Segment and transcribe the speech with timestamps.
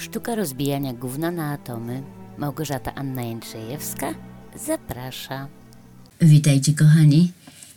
[0.00, 2.02] Sztuka rozbijania gówna na atomy.
[2.38, 4.14] Małgorzata Anna Jędrzejewska
[4.66, 5.48] zaprasza.
[6.20, 7.32] Witajcie kochani.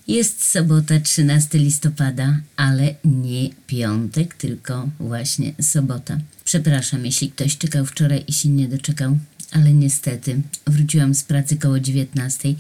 [0.08, 6.18] Jest sobota 13 listopada, ale nie piątek, tylko właśnie sobota.
[6.44, 9.18] Przepraszam, jeśli ktoś czekał wczoraj i się nie doczekał,
[9.52, 12.54] ale niestety wróciłam z pracy koło 19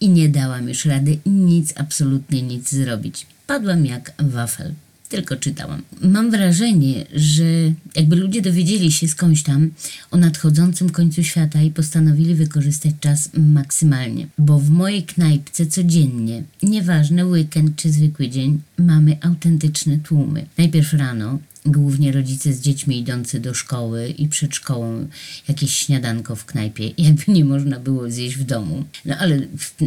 [0.00, 3.26] i nie dałam już rady nic, absolutnie nic zrobić.
[3.46, 4.74] Padłam jak wafel.
[5.08, 5.82] Tylko czytałam.
[6.00, 7.44] Mam wrażenie, że
[7.96, 9.70] jakby ludzie dowiedzieli się skądś tam
[10.10, 14.26] o nadchodzącym końcu świata i postanowili wykorzystać czas maksymalnie.
[14.38, 20.46] Bo w mojej knajpce codziennie, nieważne weekend czy zwykły dzień, mamy autentyczne tłumy.
[20.58, 25.08] Najpierw rano, głównie rodzice z dziećmi idący do szkoły i przed szkołą
[25.48, 28.84] jakieś śniadanko w knajpie, jakby nie można było zjeść w domu.
[29.04, 29.40] No ale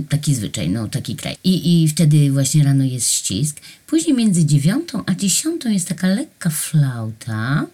[0.10, 1.36] taki zwyczaj, no taki kraj.
[1.44, 3.62] I, I wtedy właśnie rano jest ścisk.
[3.88, 7.68] Później między dziewiątą a dziesiątą jest taka lekka flauta.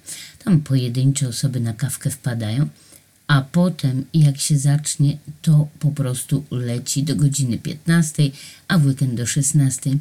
[0.43, 2.67] Tam pojedyncze osoby na kawkę wpadają.
[3.27, 8.23] A potem, jak się zacznie, to po prostu leci do godziny 15,
[8.67, 9.97] a w weekend do 16.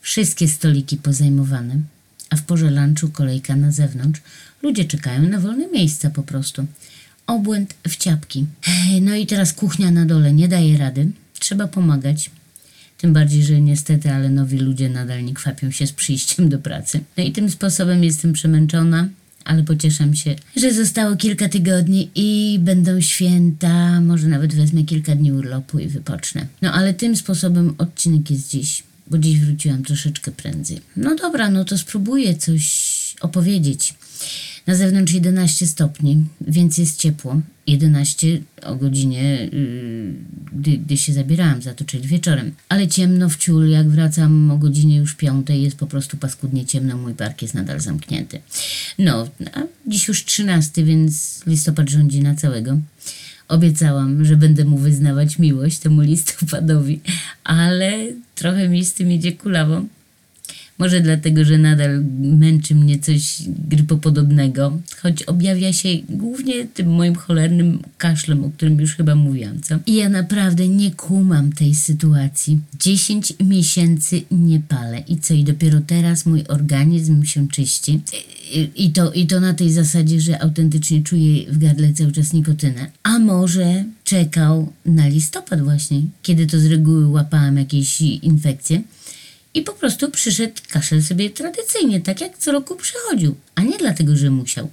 [0.00, 1.80] Wszystkie stoliki pozajmowane
[2.30, 4.20] a w porze lunchu kolejka na zewnątrz.
[4.62, 6.66] Ludzie czekają na wolne miejsca po prostu.
[7.26, 8.46] Obłęd w ciapki.
[9.00, 11.10] No i teraz kuchnia na dole nie daje rady.
[11.38, 12.30] Trzeba pomagać.
[12.98, 17.00] Tym bardziej, że niestety, ale nowi ludzie nadal nie kwapią się z przyjściem do pracy.
[17.16, 19.08] No i tym sposobem jestem przemęczona,
[19.44, 24.00] ale pocieszam się, że zostało kilka tygodni i będą święta.
[24.00, 26.46] Może nawet wezmę kilka dni urlopu i wypocznę.
[26.62, 30.80] No ale tym sposobem odcinek jest dziś bo dziś wróciłam troszeczkę prędzej.
[30.96, 33.94] No dobra, no to spróbuję coś opowiedzieć.
[34.66, 37.40] Na zewnątrz 11 stopni, więc jest ciepło.
[37.66, 40.14] 11 o godzinie, yy,
[40.52, 42.52] gdy, gdy się zabierałam za to, czyli wieczorem.
[42.68, 46.96] Ale ciemno w ciul, jak wracam o godzinie już 5, jest po prostu paskudnie ciemno,
[46.96, 48.40] mój park jest nadal zamknięty.
[48.98, 52.78] No, a dziś już 13, więc listopad rządzi na całego.
[53.50, 57.00] Obiecałam, że będę mu wyznawać miłość temu listopadowi,
[57.44, 57.92] ale
[58.34, 59.82] trochę mi z tym idzie kulawo.
[60.80, 67.82] Może dlatego, że nadal męczy mnie coś grypopodobnego, choć objawia się głównie tym moim cholernym
[67.98, 69.74] kaszlem, o którym już chyba mówiłam, co?
[69.86, 72.60] I ja naprawdę nie kumam tej sytuacji.
[72.80, 75.34] 10 miesięcy nie palę i co?
[75.34, 78.00] I dopiero teraz mój organizm się czyści.
[78.76, 82.90] I, to, I to na tej zasadzie, że autentycznie czuję w gardle cały czas nikotynę.
[83.02, 88.82] A może czekał na listopad właśnie, kiedy to z reguły łapałam jakieś infekcje.
[89.54, 94.16] I po prostu przyszedł kaszel sobie tradycyjnie, tak jak co roku przychodził, a nie dlatego,
[94.16, 94.70] że musiał.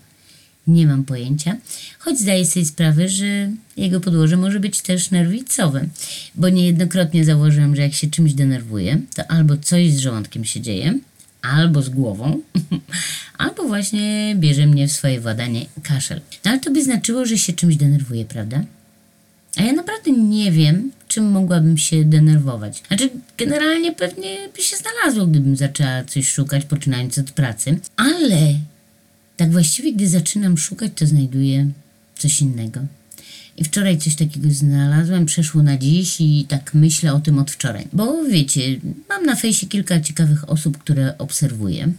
[0.67, 1.57] Nie mam pojęcia,
[1.99, 5.87] choć zdaję sobie sprawę, że jego podłoże może być też nerwicowe,
[6.35, 10.99] bo niejednokrotnie zauważyłam, że jak się czymś denerwuję, to albo coś z żołądkiem się dzieje,
[11.41, 12.41] albo z głową,
[13.37, 16.21] albo właśnie bierze mnie w swoje władanie kaszel.
[16.45, 18.63] No ale to by znaczyło, że się czymś denerwuję, prawda?
[19.57, 22.83] A ja naprawdę nie wiem, czym mogłabym się denerwować.
[22.87, 28.59] Znaczy, generalnie pewnie by się znalazło, gdybym zaczęła coś szukać, poczynając od pracy, ale
[29.37, 31.69] tak właściwie, gdy zaczynam szukać, to znajduję
[32.17, 32.79] coś innego.
[33.57, 37.87] I wczoraj coś takiego znalazłem, przeszło na dziś i tak myślę o tym od wczoraj.
[37.93, 38.61] Bo wiecie,
[39.09, 41.91] mam na fejsie kilka ciekawych osób, które obserwuję.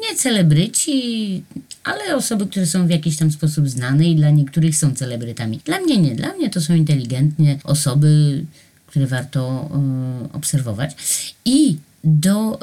[0.00, 1.42] Nie celebryci,
[1.84, 5.60] ale osoby, które są w jakiś tam sposób znane i dla niektórych są celebrytami.
[5.64, 8.44] Dla mnie nie, dla mnie to są inteligentne osoby,
[8.86, 9.70] które warto
[10.32, 10.96] obserwować.
[11.44, 12.58] I do,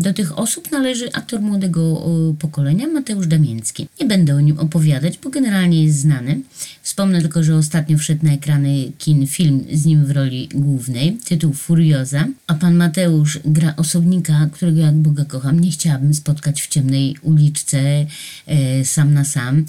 [0.00, 3.88] do tych osób należy aktor młodego y, pokolenia Mateusz Damiński.
[4.00, 6.40] Nie będę o nim opowiadać, bo generalnie jest znany.
[6.82, 11.52] Wspomnę tylko, że ostatnio wszedł na ekrany kin film z nim w roli głównej, tytuł
[11.52, 17.16] Furioza, a pan Mateusz gra osobnika, którego jak Boga kocham, nie chciałabym spotkać w ciemnej
[17.22, 18.06] uliczce
[18.80, 19.64] y, sam na sam.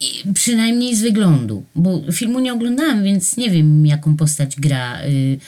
[0.00, 5.38] I przynajmniej z wyglądu, bo filmu nie oglądałam, więc nie wiem, jaką postać gra y,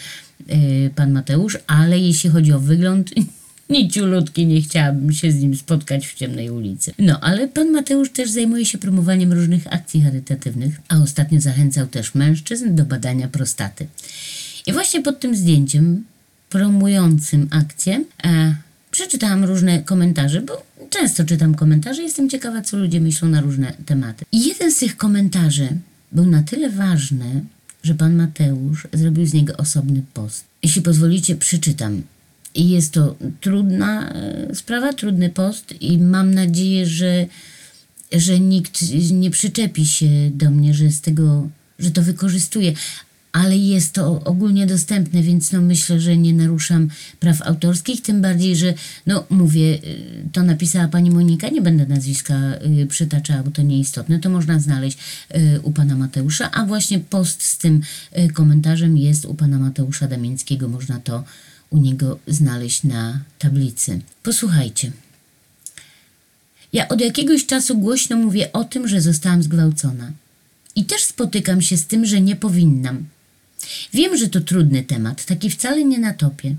[0.55, 3.11] y, pan Mateusz, ale jeśli chodzi o wygląd,
[3.71, 6.93] niciulutki nie chciałabym się z nim spotkać w ciemnej ulicy.
[6.99, 12.15] No, ale pan Mateusz też zajmuje się promowaniem różnych akcji charytatywnych, a ostatnio zachęcał też
[12.15, 13.87] mężczyzn do badania prostaty.
[14.67, 16.05] I właśnie pod tym zdjęciem
[16.49, 18.55] promującym akcję e,
[19.01, 24.25] przeczytałam różne komentarze, bo często czytam komentarze, jestem ciekawa, co ludzie myślą na różne tematy.
[24.33, 25.69] I jeden z tych komentarzy
[26.13, 27.45] był na tyle ważny,
[27.83, 30.45] że pan Mateusz zrobił z niego osobny post.
[30.63, 32.03] Jeśli pozwolicie, przeczytam.
[32.55, 37.27] I jest to trudna e, sprawa, trudny post i mam nadzieję, że,
[38.13, 38.83] że nikt
[39.13, 41.49] nie przyczepi się do mnie, że z tego,
[41.79, 42.73] że to wykorzystuje.
[43.33, 46.89] Ale jest to ogólnie dostępne, więc no myślę, że nie naruszam
[47.21, 48.75] praw autorskich, tym bardziej, że
[49.07, 52.35] no mówię, y, to napisała pani Monika, nie będę nazwiska
[52.83, 54.99] y, przytaczała, bo to nieistotne, to można znaleźć
[55.37, 57.81] y, u pana Mateusza, a właśnie post z tym
[58.35, 61.25] komentarzem jest u pana Mateusza Damińskiego, można to
[61.71, 64.01] u niego znaleźć na tablicy.
[64.23, 64.93] Posłuchajcie.
[66.73, 70.13] Ja od jakiegoś czasu głośno mówię o tym, że zostałam zgwałcona.
[70.77, 73.05] I też spotykam się z tym, że nie powinnam.
[73.95, 76.55] Wiem, że to trudny temat, taki wcale nie na topie.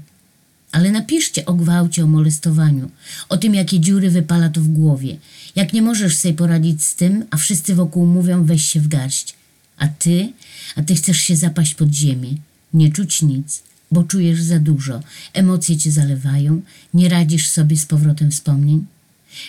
[0.72, 2.92] Ale napiszcie o gwałcie, o molestowaniu,
[3.30, 5.18] o tym, jakie dziury wypala to w głowie,
[5.56, 9.34] jak nie możesz sobie poradzić z tym, a wszyscy wokół mówią weź się w garść.
[9.78, 10.34] A ty,
[10.76, 12.30] a ty chcesz się zapaść pod ziemię,
[12.74, 15.00] nie czuć nic, bo czujesz za dużo,
[15.34, 16.62] emocje cię zalewają,
[16.94, 18.86] nie radzisz sobie z powrotem wspomnień.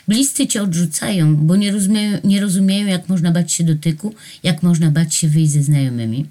[0.08, 4.90] Bliscy cię odrzucają, bo nie rozumieją, nie rozumieją, jak można bać się dotyku, jak można
[4.90, 6.26] bać się wyjść ze znajomymi.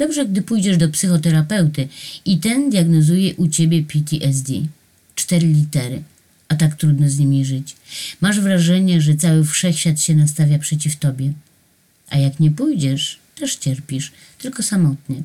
[0.00, 1.88] Dobrze, gdy pójdziesz do psychoterapeuty
[2.24, 4.52] i ten diagnozuje u ciebie PTSD.
[5.14, 6.02] Cztery litery,
[6.48, 7.76] a tak trudno z nimi żyć.
[8.20, 11.32] Masz wrażenie, że cały wszechświat się nastawia przeciw tobie.
[12.10, 15.22] A jak nie pójdziesz, też cierpisz, tylko samotnie.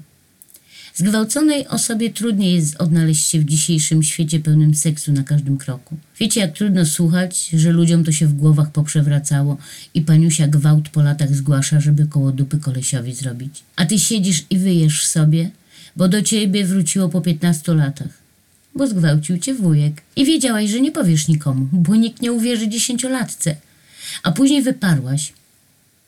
[0.95, 5.97] Zgwałconej osobie trudniej jest odnaleźć się w dzisiejszym świecie pełnym seksu na każdym kroku.
[6.19, 9.57] Wiecie, jak trudno słuchać, że ludziom to się w głowach poprzewracało
[9.94, 13.63] i paniusia gwałt po latach zgłasza, żeby koło dupy kolesiowi zrobić.
[13.75, 15.50] A ty siedzisz i wyjesz sobie,
[15.95, 18.25] bo do ciebie wróciło po 15 latach.
[18.75, 20.01] Bo zgwałcił cię wujek.
[20.15, 23.56] I wiedziałaś, że nie powiesz nikomu, bo nikt nie uwierzy dziesięciolatce.
[24.24, 25.33] A później wyparłaś.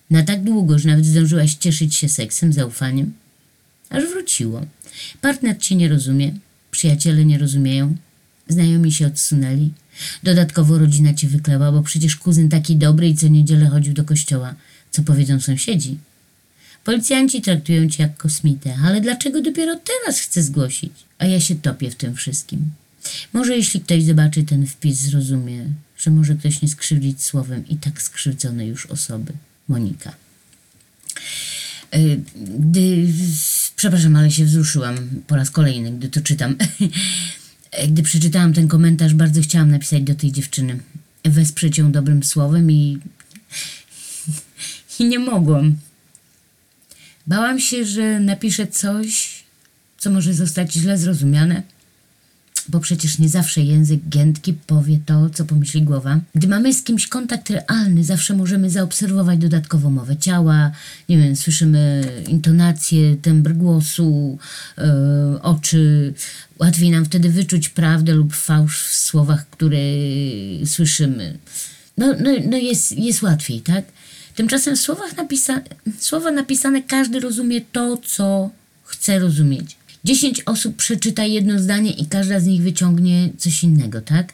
[0.10, 3.14] Na tak długo, że nawet zdążyłaś cieszyć się seksem, zaufaniem.
[3.90, 4.66] Aż wróciło.
[5.22, 6.32] Partner cię nie rozumie,
[6.72, 7.96] przyjaciele nie rozumieją,
[8.48, 9.72] znajomi się odsunęli.
[10.24, 14.56] Dodatkowo rodzina cię wykleła, bo przecież kuzyn taki dobry i co niedzielę chodził do kościoła.
[14.92, 15.98] Co powiedzą sąsiedzi?
[16.84, 20.94] Policjanci traktują cię jak kosmitę, ale dlaczego dopiero teraz chcę zgłosić?
[21.18, 22.72] A ja się topię w tym wszystkim.
[23.34, 25.66] Może jeśli ktoś zobaczy ten wpis, zrozumie,
[25.98, 29.34] że może ktoś nie skrzywdzić słowem i tak skrzywdzonej już osoby.
[29.68, 30.14] Monika.
[31.96, 32.22] Y,
[32.60, 33.08] Gdy,
[33.78, 34.96] przepraszam, ale się wzruszyłam
[35.28, 36.56] po raz kolejny, gdy to czytam.
[37.88, 40.80] Gdy przeczytałam ten komentarz, bardzo chciałam napisać do tej dziewczyny.
[41.24, 42.98] Wesprzeć ją dobrym słowem i.
[45.00, 45.76] i nie mogłam.
[47.28, 49.44] Bałam się, że napiszę coś,
[49.98, 51.64] co może zostać źle zrozumiane,
[52.70, 56.20] bo przecież nie zawsze język giętki powie to, co pomyśli głowa.
[56.36, 60.72] Gdy mamy z kimś kontakt realny, zawsze możemy zaobserwować dodatkowo mowę ciała,
[61.10, 64.38] nie wiem, słyszymy intonację, tembr głosu,
[64.78, 66.14] e, oczy.
[66.60, 69.78] Łatwiej nam wtedy wyczuć prawdę lub fałsz w słowach, które
[70.66, 71.38] słyszymy.
[71.98, 73.86] No, no, no jest, jest łatwiej, tak?
[74.36, 75.62] Tymczasem w słowach napisa-
[76.00, 78.50] słowa napisane każdy rozumie to, co
[78.84, 79.77] chce rozumieć.
[80.08, 84.34] Dziesięć osób przeczyta jedno zdanie i każda z nich wyciągnie coś innego, tak?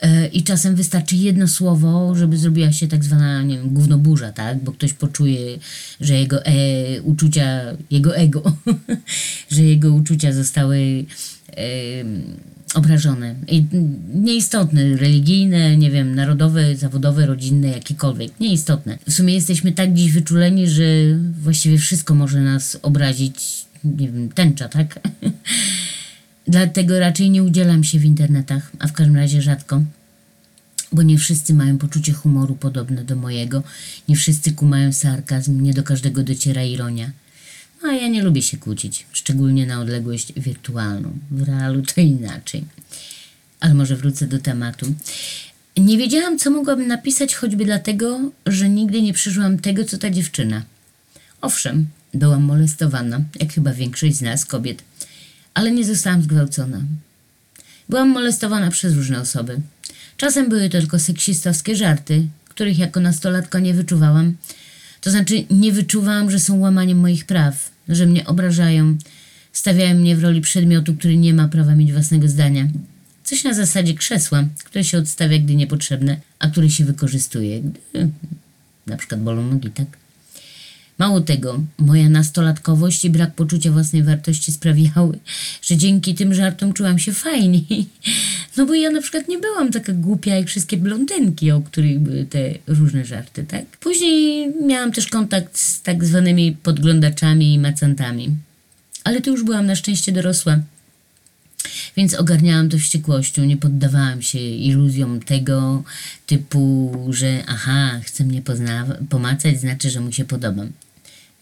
[0.00, 4.64] E, I czasem wystarczy jedno słowo, żeby zrobiła się tak zwana, nie wiem, gównoburza, tak?
[4.64, 5.58] Bo ktoś poczuje,
[6.00, 6.52] że jego e,
[7.02, 7.60] uczucia,
[7.90, 8.42] jego ego,
[9.54, 11.04] że jego uczucia zostały
[11.48, 11.64] e,
[12.74, 13.34] obrażone.
[13.48, 13.64] I
[14.14, 18.40] nieistotne, religijne, nie wiem, narodowe, zawodowe, rodzinne, jakiekolwiek.
[18.40, 18.98] Nieistotne.
[19.08, 20.84] W sumie jesteśmy tak dziś wyczuleni, że
[21.42, 25.00] właściwie wszystko może nas obrazić, nie wiem, tęcza, tak?
[26.46, 29.82] Dlatego raczej nie udzielam się w internetach, a w każdym razie rzadko.
[30.92, 33.62] Bo nie wszyscy mają poczucie humoru podobne do mojego,
[34.08, 37.10] nie wszyscy kumają sarkazm, nie do każdego dociera ironia.
[37.82, 41.18] No a ja nie lubię się kłócić, szczególnie na odległość wirtualną.
[41.30, 42.64] W realu to inaczej.
[43.60, 44.94] Ale może wrócę do tematu.
[45.76, 50.62] Nie wiedziałam, co mogłabym napisać, choćby dlatego, że nigdy nie przeżyłam tego, co ta dziewczyna.
[51.40, 54.84] Owszem, byłam molestowana, jak chyba większość z nas, kobiet,
[55.54, 56.80] ale nie zostałam zgwałcona.
[57.88, 59.60] Byłam molestowana przez różne osoby.
[60.16, 64.36] Czasem były to tylko seksistowskie żarty, których jako nastolatka nie wyczuwałam.
[65.00, 68.96] To znaczy, nie wyczuwałam, że są łamaniem moich praw, że mnie obrażają,
[69.52, 72.68] stawiają mnie w roli przedmiotu, który nie ma prawa mieć własnego zdania.
[73.24, 78.08] Coś na zasadzie krzesła, które się odstawia, gdy niepotrzebne, a które się wykorzystuje, gdy
[78.86, 79.86] na przykład bolą nogi, tak?
[81.02, 85.18] Mało tego, moja nastolatkowość i brak poczucia własnej wartości sprawiały,
[85.62, 87.86] że dzięki tym żartom czułam się fajniej.
[88.56, 92.24] No bo ja na przykład nie byłam taka głupia jak wszystkie blondynki, o których były
[92.24, 93.64] te różne żarty, tak?
[93.80, 98.30] Później miałam też kontakt z tak zwanymi podglądaczami i macantami.
[99.04, 100.58] Ale tu już byłam na szczęście dorosła.
[101.96, 105.82] Więc ogarniałam to wściekłością, nie poddawałam się iluzjom tego
[106.26, 108.42] typu, że aha, chce mnie
[109.08, 110.72] pomacać, znaczy, że mu się podobam.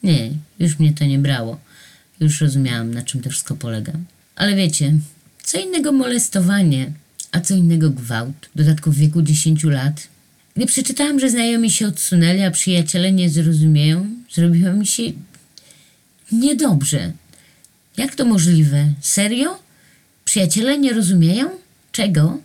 [0.03, 1.61] Nie, już mnie to nie brało.
[2.21, 3.93] już rozumiałam, na czym to wszystko polega.
[4.37, 4.93] Ale wiecie,
[5.43, 6.93] co innego molestowanie,
[7.33, 10.09] a co innego gwałt, w dodatku w wieku 10 lat.
[10.57, 15.03] Gdy przeczytałam, że znajomi się odsunęli, a przyjaciele nie zrozumieją, zrobiło mi się
[16.33, 17.13] niedobrze.
[17.97, 18.93] Jak to możliwe?
[19.01, 19.59] Serio?
[20.25, 21.51] Przyjaciele nie rozumieją?
[21.93, 22.39] Czego?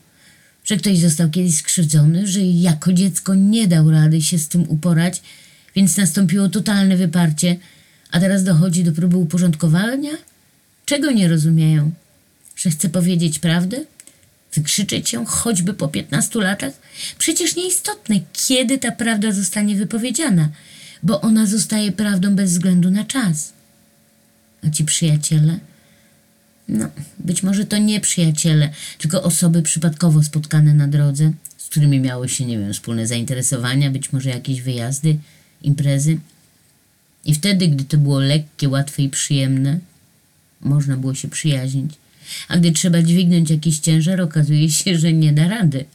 [0.65, 5.21] Że ktoś został kiedyś skrzywdzony, że jako dziecko nie dał rady się z tym uporać,
[5.75, 7.57] więc nastąpiło totalne wyparcie,
[8.11, 10.11] a teraz dochodzi do próby uporządkowania?
[10.85, 11.91] Czego nie rozumieją?
[12.55, 13.77] Że chce powiedzieć prawdę?
[14.53, 16.73] Wykrzyczeć ją choćby po 15 latach?
[17.17, 20.49] Przecież nieistotne, kiedy ta prawda zostanie wypowiedziana,
[21.03, 23.53] bo ona zostaje prawdą bez względu na czas.
[24.67, 25.59] A ci przyjaciele?
[26.67, 26.89] No,
[27.19, 32.45] być może to nie przyjaciele, tylko osoby przypadkowo spotkane na drodze, z którymi miało się,
[32.45, 35.17] nie wiem, wspólne zainteresowania, być może jakieś wyjazdy,
[35.65, 36.17] imprezy.
[37.25, 39.79] I wtedy, gdy to było lekkie, łatwe i przyjemne,
[40.61, 41.91] można było się przyjaźnić.
[42.47, 45.85] A gdy trzeba dźwignąć jakiś ciężar, okazuje się, że nie da rady.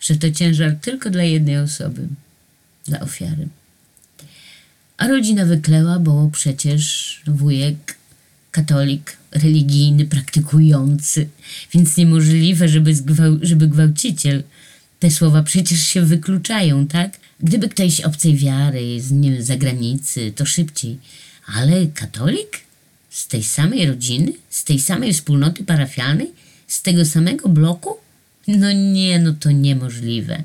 [0.00, 2.08] Że to ciężar tylko dla jednej osoby,
[2.86, 3.48] dla ofiary.
[4.96, 7.96] A rodzina wykleła, bo przecież wujek
[8.50, 11.28] katolik, religijny, praktykujący,
[11.74, 14.42] więc niemożliwe, żeby, zgwał- żeby gwałciciel.
[15.00, 17.18] Te słowa przecież się wykluczają, tak?
[17.40, 20.98] Gdyby ktoś obcej wiary, z nie wiem, zagranicy, to szybciej.
[21.54, 22.60] Ale katolik?
[23.10, 24.32] Z tej samej rodziny?
[24.50, 26.32] Z tej samej wspólnoty parafialnej?
[26.66, 27.96] Z tego samego bloku?
[28.48, 30.42] No nie, no to niemożliwe.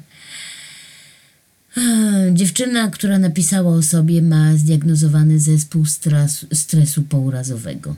[2.33, 7.95] Dziewczyna, która napisała o sobie, ma zdiagnozowany zespół stresu, stresu pourazowego.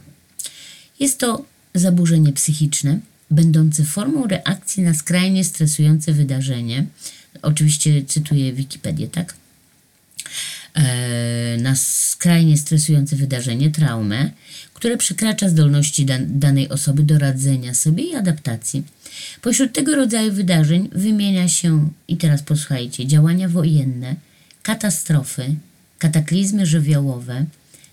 [0.99, 1.45] Jest to
[1.75, 2.99] zaburzenie psychiczne,
[3.31, 6.85] będące formą reakcji na skrajnie stresujące wydarzenie.
[7.41, 9.33] Oczywiście cytuję Wikipedię, tak?
[10.73, 14.31] E, na skrajnie stresujące wydarzenie, traumę,
[14.73, 18.83] które przekracza zdolności dan- danej osoby do radzenia sobie i adaptacji.
[19.41, 24.15] Pośród tego rodzaju wydarzeń wymienia się, i teraz posłuchajcie, działania wojenne,
[24.63, 25.55] katastrofy,
[25.99, 27.45] kataklizmy żywiołowe,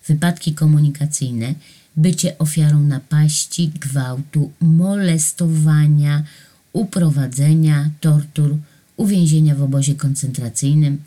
[0.08, 1.54] wypadki komunikacyjne,
[1.96, 6.24] bycie ofiarą napaści, gwałtu, molestowania,
[6.72, 8.56] uprowadzenia, tortur,
[9.00, 11.02] uwięzienia w obozie koncentracyjnym,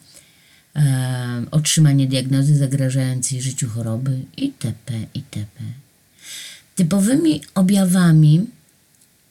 [0.75, 4.93] e, otrzymanie diagnozy zagrażającej życiu choroby itp.
[5.13, 5.63] itp.
[6.75, 8.45] Typowymi objawami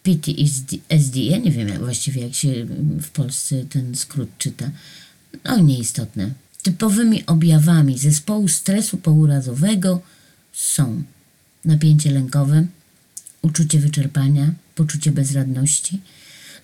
[0.03, 2.67] PTSD, ja nie wiem właściwie jak się
[3.03, 4.71] w Polsce ten skrót czyta,
[5.45, 6.31] no nieistotne.
[6.63, 10.01] Typowymi objawami zespołu stresu pourazowego
[10.53, 11.03] są
[11.65, 12.67] napięcie lękowe,
[13.43, 16.01] uczucie wyczerpania, poczucie bezradności,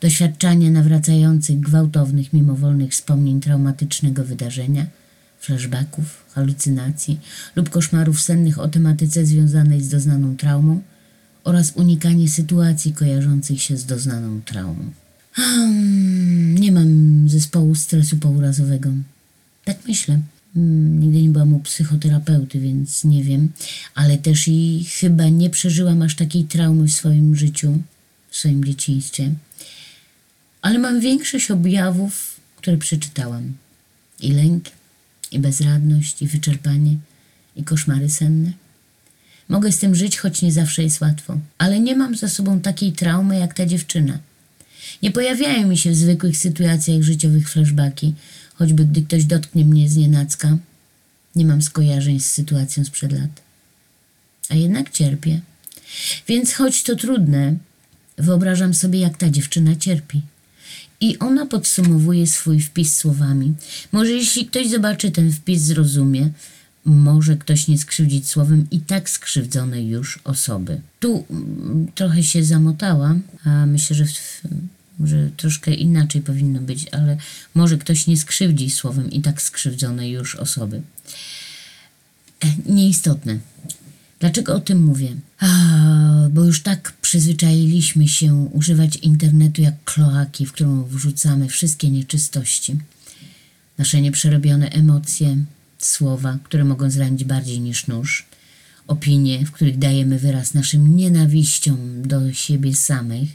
[0.00, 4.87] doświadczanie nawracających gwałtownych, mimowolnych wspomnień traumatycznego wydarzenia,
[5.40, 7.21] flashbacków, halucynacji
[7.57, 10.81] lub koszmarów sennych o tematyce związanej z doznaną traumą
[11.45, 14.90] oraz unikanie sytuacji kojarzących się z doznaną traumą.
[15.33, 18.90] Hmm, nie mam zespołu stresu pourazowego.
[19.64, 20.21] Tak myślę.
[20.55, 23.49] Hmm, nigdy nie byłam u psychoterapeuty, więc nie wiem,
[23.95, 27.78] ale też i chyba nie przeżyłam aż takiej traumy w swoim życiu,
[28.31, 29.31] w swoim dzieciństwie.
[30.62, 33.53] Ale mam większość objawów, które przeczytałam.
[34.21, 34.65] I lęk,
[35.33, 36.97] i bezradność, i wyczerpanie,
[37.57, 38.53] i koszmary senne.
[39.49, 42.93] Mogę z tym żyć, choć nie zawsze jest łatwo, ale nie mam za sobą takiej
[42.93, 44.19] traumy jak ta dziewczyna.
[45.03, 48.15] Nie pojawiają mi się w zwykłych sytuacjach życiowych flashbacki,
[48.55, 50.59] choćby gdy ktoś dotknie mnie z nienacka.
[51.37, 53.43] Nie mam skojarzeń z sytuacją sprzed lat.
[54.49, 55.41] A jednak cierpię.
[56.29, 57.57] Więc choć to trudne,
[58.19, 60.23] wyobrażam sobie, jak ta dziewczyna cierpi.
[61.00, 63.55] I ona podsumowuje swój wpis słowami.
[63.93, 66.31] Może jeśli ktoś zobaczy ten wpis, zrozumie,
[66.85, 70.81] może ktoś nie skrzywdzić słowem i tak skrzywdzonej już osoby.
[71.00, 77.17] Tu mm, trochę się zamotała, a myślę, że troszkę inaczej powinno być, ale
[77.55, 80.83] może ktoś nie skrzywdzi słowem i tak skrzywdzonej już osoby.
[82.45, 83.38] E, Nieistotne.
[84.20, 85.16] Dlaczego o tym mówię?
[86.30, 92.76] Bo już tak przyzwyczailiśmy się używać internetu jak kloaki, w którą wrzucamy wszystkie nieczystości.
[93.78, 95.37] Nasze nieprzerobione emocje,
[95.78, 98.26] słowa, które mogą zranić bardziej niż nóż,
[98.87, 103.28] opinie, w których dajemy wyraz naszym nienawiściom do siebie samych,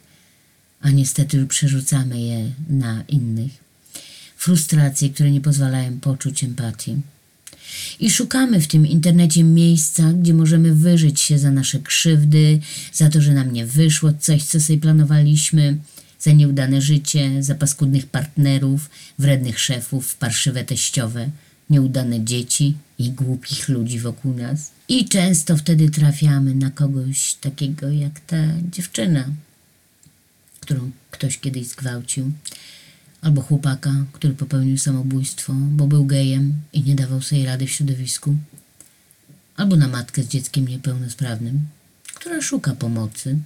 [0.81, 3.51] a niestety przerzucamy je na innych,
[4.37, 7.01] frustracje, które nie pozwalają poczuć empatii.
[7.99, 12.59] I szukamy w tym internecie miejsca, gdzie możemy wyżyć się za nasze krzywdy,
[12.93, 15.77] za to, że nam nie wyszło coś, co sobie planowaliśmy,
[16.19, 18.89] za nieudane życie, za paskudnych partnerów,
[19.19, 21.29] wrednych szefów, parszywe teściowe,
[21.69, 24.71] nieudane dzieci i głupich ludzi wokół nas.
[24.87, 28.37] I często wtedy trafiamy na kogoś takiego jak ta
[28.71, 29.25] dziewczyna,
[30.59, 32.31] którą ktoś kiedyś zgwałcił,
[33.23, 38.35] albo chłopaka, który popełnił samobójstwo, bo był gejem i nie dawał sobie rady w środowisku,
[39.55, 41.65] albo na matkę z dzieckiem niepełnosprawnym,
[42.15, 43.37] która szuka pomocy,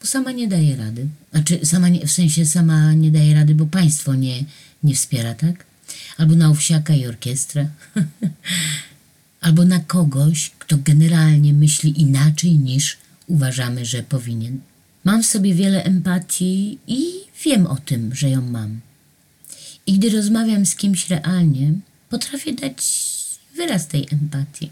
[0.00, 1.06] bo sama nie daje rady.
[1.32, 4.44] Znaczy, sama nie, w sensie sama nie daje rady, bo państwo nie,
[4.82, 5.64] nie wspiera, tak?
[6.16, 7.68] Albo na owsiaka i orkiestrę.
[9.40, 14.60] Albo na kogoś, kto generalnie myśli inaczej niż uważamy, że powinien.
[15.04, 17.02] Mam w sobie wiele empatii i
[17.44, 18.80] wiem o tym, że ją mam.
[19.86, 21.72] I gdy rozmawiam z kimś realnie,
[22.08, 22.84] potrafię dać
[23.56, 24.70] wyraz tej empatii.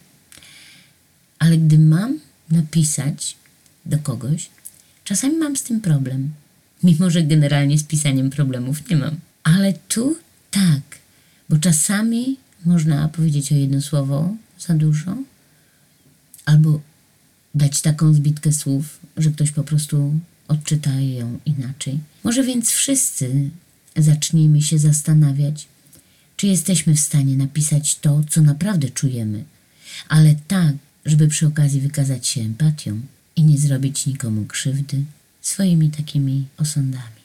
[1.38, 2.18] Ale gdy mam
[2.50, 3.36] napisać
[3.86, 4.50] do kogoś,
[5.04, 6.30] czasami mam z tym problem.
[6.82, 9.16] Mimo, że generalnie z pisaniem problemów nie mam.
[9.42, 10.16] Ale tu
[10.50, 10.82] tak,
[11.48, 15.16] bo czasami można powiedzieć o jedno słowo za dużo,
[16.44, 16.80] albo
[17.54, 20.14] dać taką zbitkę słów, że ktoś po prostu
[20.48, 21.98] odczyta ją inaczej.
[22.24, 23.50] Może więc wszyscy
[23.96, 25.66] zacznijmy się zastanawiać,
[26.36, 29.44] czy jesteśmy w stanie napisać to, co naprawdę czujemy,
[30.08, 33.00] ale tak, żeby przy okazji wykazać się empatią
[33.36, 35.04] i nie zrobić nikomu krzywdy
[35.42, 37.22] swoimi takimi osądami.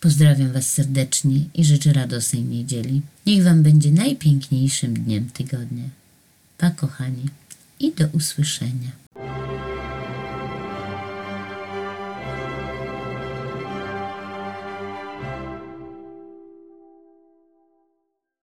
[0.00, 3.02] Pozdrawiam Was serdecznie i życzę radosnej niedzieli.
[3.26, 5.84] Niech Wam będzie najpiękniejszym dniem tygodnia.
[6.58, 7.28] Pa, kochani,
[7.80, 9.03] i do usłyszenia.